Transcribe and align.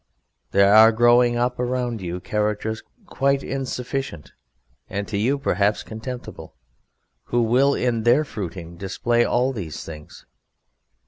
There 0.49 0.73
are, 0.73 0.91
growing 0.91 1.37
up 1.37 1.59
around 1.59 2.01
you, 2.01 2.19
characters 2.19 2.81
quite 3.05 3.43
insufficient, 3.43 4.31
and 4.89 5.07
to 5.07 5.15
you, 5.15 5.37
perhaps, 5.37 5.83
contemptible, 5.83 6.55
who 7.25 7.43
will 7.43 7.75
in 7.75 8.01
their 8.01 8.25
fruiting 8.25 8.77
display 8.77 9.23
all 9.23 9.53
these 9.53 9.85
things." 9.85 10.25